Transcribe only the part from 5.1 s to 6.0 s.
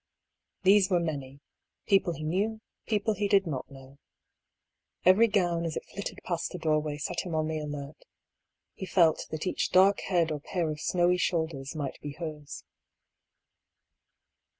gown as it